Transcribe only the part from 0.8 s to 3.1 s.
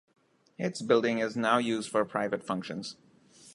building is now used for private functions.